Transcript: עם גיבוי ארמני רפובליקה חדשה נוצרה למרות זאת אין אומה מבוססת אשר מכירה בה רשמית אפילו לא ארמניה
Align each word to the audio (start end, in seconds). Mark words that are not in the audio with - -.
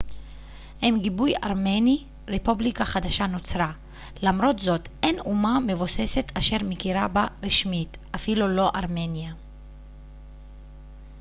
עם 0.81 0.99
גיבוי 1.01 1.33
ארמני 1.43 2.03
רפובליקה 2.27 2.85
חדשה 2.85 3.27
נוצרה 3.27 3.71
למרות 4.21 4.59
זאת 4.59 4.89
אין 5.03 5.19
אומה 5.19 5.59
מבוססת 5.67 6.31
אשר 6.37 6.57
מכירה 6.65 7.07
בה 7.07 7.25
רשמית 7.43 7.97
אפילו 8.15 8.47
לא 8.47 8.71
ארמניה 8.75 9.33